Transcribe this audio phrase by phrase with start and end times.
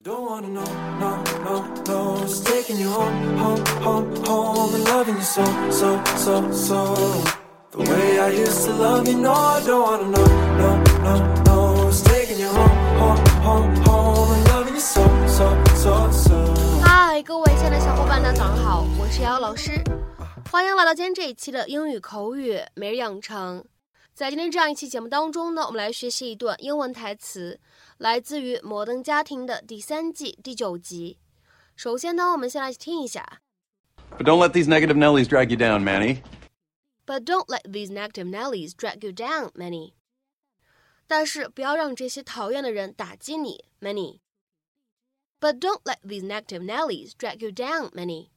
[0.00, 0.06] 嗨，
[17.24, 19.82] 各位亲爱的小伙伴，大家早上好，我是瑶瑶老师，
[20.48, 23.64] 欢迎来到今天这一期的英语口语每日养成。
[24.14, 27.60] 在今天这样一期节目当中呢，我们来学习一段英文台词，
[27.97, 31.19] 来自于《摩登家庭》的第三季第九集。
[31.75, 33.41] 首先呢，我们先来听一下。
[34.11, 36.21] But don't let these negative Nellies drag you down, Manny.
[37.05, 39.93] But don't let these negative Nellies drag you down, Manny.
[41.07, 44.19] 但是不要让这些讨厌的人打击你，Manny.
[45.39, 48.29] But don't let these negative Nellies drag you down, Manny.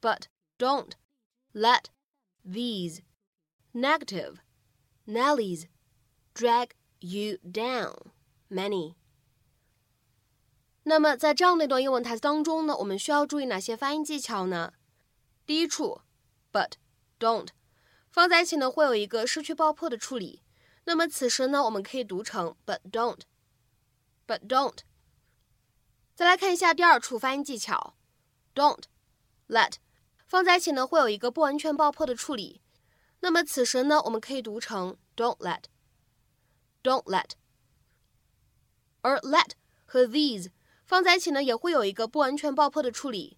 [0.00, 0.26] But
[0.58, 0.96] don't
[1.52, 1.90] let
[2.44, 3.02] these
[3.72, 4.38] negative
[5.06, 5.66] Nellies
[6.34, 6.70] drag
[7.03, 7.93] you down,
[8.49, 8.95] many
[10.83, 14.73] 那么在这样的一段英文台词当中呢，我们需要注意哪些发音技巧呢？
[15.45, 16.01] 第一处
[16.51, 16.71] ，but
[17.19, 17.49] don't
[18.09, 20.41] 放在一起呢，会有一个失去爆破的处理。
[20.85, 24.79] 那么此时呢，我们可以读成 but don't，but don't。
[26.13, 27.95] 再来看一下第二处发音技巧
[28.53, 28.83] ，don't
[29.47, 29.75] let
[30.27, 32.61] 放在一起呢，会有一个不完全爆破的处理。
[33.21, 35.63] 那么此时呢，我们可以读成 don't let
[36.83, 37.31] Don't let。
[39.01, 39.51] 而 let
[39.85, 40.49] 和 these
[40.85, 43.37] 放在一起呢，也会有一个不完全爆破的处理。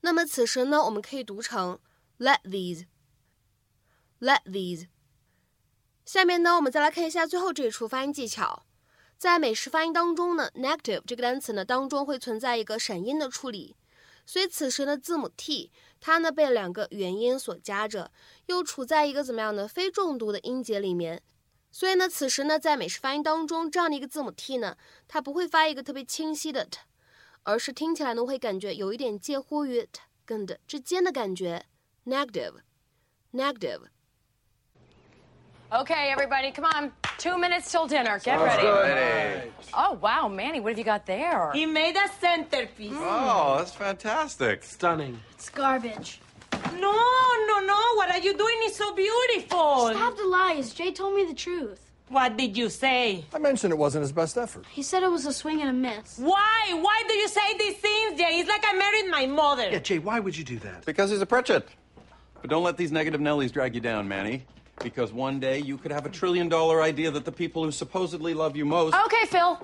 [0.00, 1.80] 那么此时呢，我们可以读成
[2.18, 4.86] let these，let these。
[6.04, 8.64] 下面呢，我们再来看一下最后这一处发音技巧。
[9.18, 13.74] 在美式发音当中呢，negative 这个单词呢当中会存在一个闪音的处理，
[14.26, 18.12] 所以此时呢字母 t 它呢被两个元音所夹着，
[18.44, 21.22] 又处在一个怎么样的非重读的音节里面，
[21.75, 26.79] 所以呢此时呢在美式发音当中这样的一个字母 t 呢，它不会发一个特别清晰的 t，
[27.43, 31.65] 而是听起来呢会感觉有一点介乎于 t 跟的之间的感觉，
[32.05, 33.81] negative，negative。
[35.73, 36.91] Okay, everybody, come on.
[37.17, 38.19] Two minutes till dinner.
[38.19, 39.51] Get ready.
[39.73, 41.49] Oh, wow, Manny, what have you got there?
[41.53, 42.91] He made a centerpiece.
[42.93, 44.63] Oh, that's fantastic.
[44.63, 45.21] Stunning.
[45.31, 46.19] It's garbage.
[46.72, 46.92] No,
[47.46, 47.80] no, no.
[47.96, 48.56] What are you doing?
[48.60, 49.90] It's so beautiful.
[49.90, 50.74] Stop the lies.
[50.74, 51.80] Jay told me the truth.
[52.08, 53.24] What did you say?
[53.34, 54.64] I mentioned it wasn't his best effort.
[54.70, 56.18] He said it was a swing and a miss.
[56.18, 56.78] Why?
[56.80, 58.38] Why do you say these things, Jay?
[58.38, 59.68] It's like I married my mother.
[59.70, 60.84] Yeah, Jay, why would you do that?
[60.86, 61.68] Because he's a Pritchett.
[62.40, 64.44] But don't let these negative Nellies drag you down, Manny.
[64.82, 68.34] Because one day you could have a trillion dollar idea that the people who supposedly
[68.34, 68.94] love you most.
[69.06, 69.60] Okay, Phil.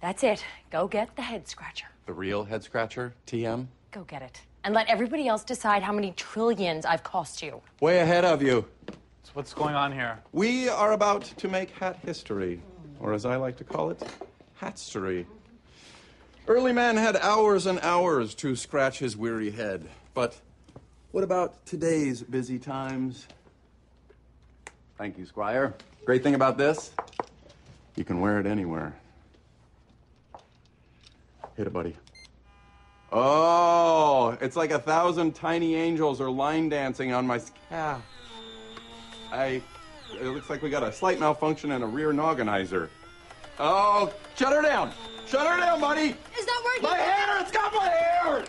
[0.00, 0.44] That's it.
[0.70, 1.86] Go get the head scratcher.
[2.06, 3.66] The real head scratcher, TM?
[3.90, 4.42] Go get it.
[4.64, 7.60] And let everybody else decide how many trillions I've cost you.
[7.80, 8.64] Way ahead of you.
[8.88, 10.18] So what's going on here?
[10.32, 12.62] We are about to make hat history,
[12.98, 14.02] or as I like to call it,
[14.58, 15.26] hatstory.
[16.48, 19.86] Early man had hours and hours to scratch his weary head.
[20.14, 20.40] But
[21.12, 23.26] what about today's busy times?
[24.96, 25.74] Thank you, Squire.
[26.06, 26.90] Great thing about this,
[27.96, 28.94] you can wear it anywhere.
[31.56, 31.96] Hit it, buddy.
[33.16, 38.02] Oh, it's like a thousand tiny angels are line dancing on my calf.
[39.30, 39.62] I.
[40.20, 42.88] It looks like we got a slight malfunction and a rear nogginizer.
[43.60, 44.92] Oh, shut her down!
[45.26, 46.16] Shut her down, buddy!
[46.38, 46.90] Is that working?
[46.90, 47.40] My hair!
[47.40, 48.44] It's got my hair!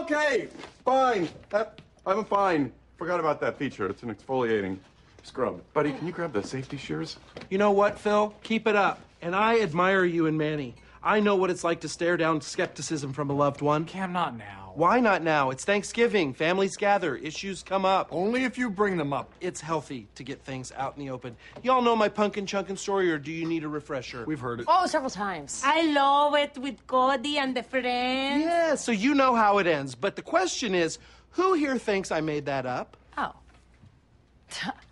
[0.00, 0.48] Okay,
[0.84, 1.28] fine.
[1.50, 2.72] That, I'm fine.
[2.98, 3.88] Forgot about that feature.
[3.88, 4.78] It's an exfoliating
[5.24, 5.60] scrub.
[5.72, 7.18] Buddy, can you grab the safety shears?
[7.50, 8.32] You know what, Phil?
[8.44, 9.00] Keep it up.
[9.22, 10.74] And I admire you and Manny.
[11.02, 13.84] I know what it's like to stare down skepticism from a loved one.
[13.84, 14.72] Cam, not now.
[14.74, 15.50] Why not now?
[15.50, 16.32] It's Thanksgiving.
[16.32, 17.16] Families gather.
[17.16, 18.08] Issues come up.
[18.12, 19.32] Only if you bring them up.
[19.40, 21.36] It's healthy to get things out in the open.
[21.62, 24.24] Y'all know my pumpkin chunkin story, or do you need a refresher?
[24.24, 24.66] We've heard it.
[24.68, 25.62] Oh, several times.
[25.64, 28.44] I love it with Cody and the friends.
[28.44, 29.94] Yeah, so you know how it ends.
[29.94, 30.98] But the question is
[31.30, 32.96] who here thinks I made that up?
[33.16, 33.32] Oh.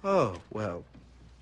[0.05, 0.85] Oh, well,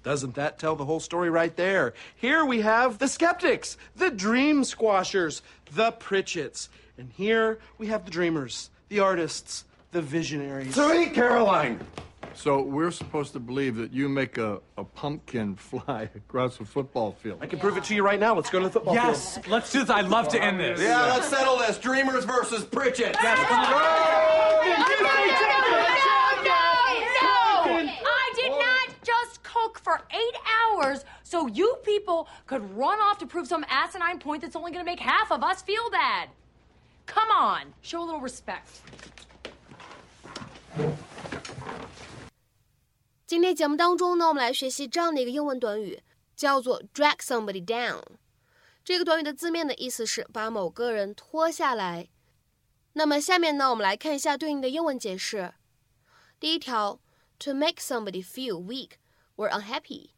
[0.05, 1.95] doesn't that tell the whole story right there?
[2.15, 5.43] Here we have the skeptics, the dream squashers,
[5.73, 6.69] the Pritchetts.
[6.97, 10.75] And here we have the dreamers, the artists, the visionaries.
[10.75, 11.81] Sweet Caroline!
[12.35, 17.13] So we're supposed to believe that you make a, a pumpkin fly across a football
[17.13, 17.39] field.
[17.41, 18.35] I can prove it to you right now.
[18.35, 19.91] Let's go to the football Yes, let's do this.
[19.91, 20.81] I'd love to end this.
[20.81, 21.79] Yeah, let's settle this.
[21.79, 23.17] Dreamers versus Pritchett.
[23.19, 24.24] I
[31.35, 34.89] so you people could run off to prove some asinine point that's only going to
[34.89, 36.29] make half of us feel bad.
[37.07, 38.81] Come on, show a little respect.
[43.27, 46.05] 今天节目当中呢，我们来学习这样的一个英文短语，
[46.37, 48.01] 叫做 drag somebody down。
[48.85, 52.09] 这个短语的字面的意思是把某个人拖下来。
[52.93, 55.55] 那么下面呢，我们来看一下对应的英文解释。
[56.39, 57.01] 第一条
[57.41, 58.93] ，to make somebody feel weak
[59.35, 60.11] or unhappy，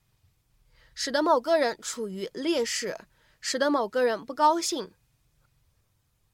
[0.96, 2.98] 使得某个人处于劣势，
[3.40, 4.94] 使得某个人不高兴。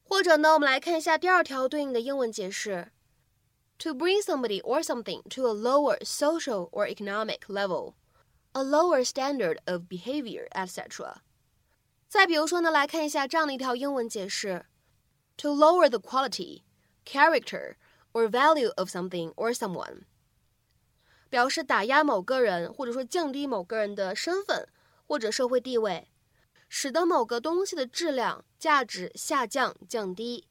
[0.04, 2.92] 或者呢，我们来看一下第二条对应的英文解释：
[3.78, 10.48] to bring somebody or something to a lower social or economic level。a lower standard of behavior,
[10.50, 11.18] etc.
[12.08, 14.66] 再比如说呢，来看一下这样的一条英文解释：
[15.36, 16.64] to lower the quality,
[17.06, 17.76] character,
[18.14, 20.06] or value of something or someone，
[21.33, 24.69] 表示打压某个人，或者说降低某个人的身份
[25.07, 26.11] 或者社会地位，
[26.69, 30.47] 使得某个东西的质量、价值下降、降低。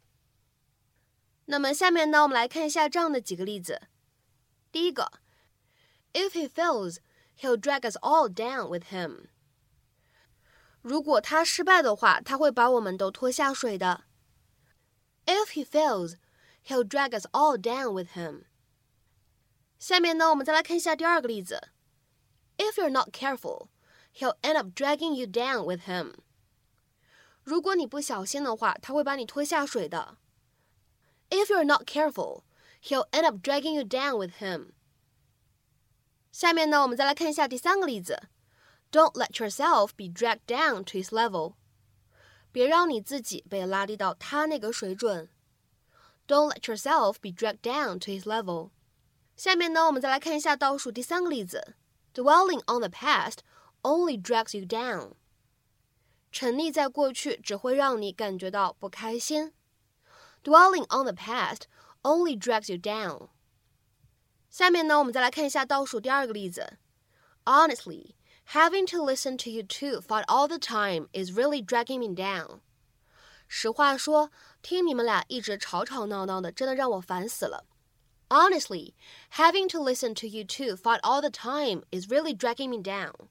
[1.46, 3.84] 那么下面呢，我们来看一下这样的几个例子。
[4.72, 5.12] 第一个
[6.14, 6.98] ，if he fails。
[7.40, 9.30] He'll drag us all down with him。
[10.84, 14.04] 如果他失败的话，他会把我们都拖下水的。
[15.26, 16.18] If he fails,
[16.68, 18.44] he'll drag us all down with him。
[19.81, 21.69] 下面呢，我们再来看一下第二个例子。
[22.59, 23.69] If you're not careful,
[24.15, 26.15] he'll end up dragging you down with him。
[27.43, 30.17] 如果你不小心的话，他会把你拖下水的。
[31.31, 32.43] If you're not careful,
[32.83, 34.71] he'll end up dragging you down with him。
[36.33, 38.29] 下面呢，我们再来看一下第三个例子：
[38.91, 41.55] Don't let yourself be dragged down to his level。
[42.51, 45.29] 别让你自己被拉低到他那个水准。
[46.27, 48.71] Don't let yourself be dragged down to his level。
[49.41, 51.75] 下面呢，我们再来看一下倒数第三个例子：
[52.15, 53.39] Dwelling on the past
[53.83, 55.13] only drags you down。
[56.33, 59.53] 沉溺在过去只会让你感觉到不开心。
[60.43, 61.63] Dwelling on the past
[62.03, 63.29] only drags you down。
[64.51, 66.79] 下面呢，我们再来看一下倒数第二个例子。
[67.45, 68.15] Honestly,
[68.53, 72.61] having to listen to you two fight all the time is really dragging me down。
[73.49, 74.31] 实话说，
[74.63, 77.65] 听你们俩一直吵吵闹闹的，真的让我烦死了。
[78.31, 78.95] Honestly,
[79.37, 83.29] having to listen to you two fight all the time is really dragging me down。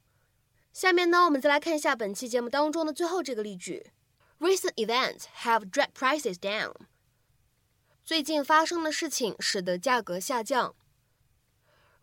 [0.72, 3.92] 下面呢，我们再来看一下本期节目当中的最后这个例句：
[4.40, 6.74] Recent events have dragged prices down。
[8.04, 10.76] 最近发生的事情使得价格下降。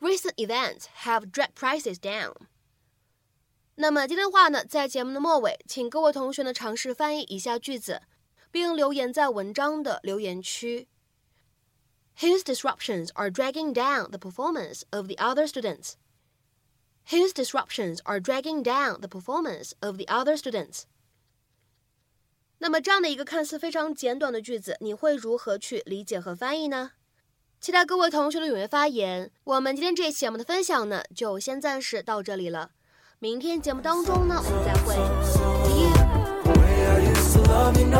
[0.00, 2.34] Recent events have dragged prices down。
[3.76, 8.02] 那么今天的话呢，在节目的末尾，请各位同学呢尝试翻译以下句子，
[8.50, 10.88] 并留言在文章的留言区。
[12.21, 15.95] Whose disruptions are dragging down the performance of the other students.
[17.09, 20.83] whose disruptions are dragging down the performance of the other students.
[22.59, 26.91] 那么这样的一个看似非常简短的句子，你会如何去理解和翻译呢？
[27.61, 29.31] 期待各位同学的踊跃发言。
[29.43, 32.71] 我们今天这一期节目的分享呢，就先暂时到这里了。
[33.19, 34.95] 明天节目当中呢，我们再会。
[35.23, 35.83] See
[37.91, 37.96] you.